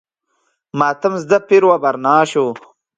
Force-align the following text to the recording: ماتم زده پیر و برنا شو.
ماتم 0.79 1.13
زده 1.23 1.37
پیر 1.47 1.63
و 1.65 1.71
برنا 1.83 2.17
شو. 2.31 2.45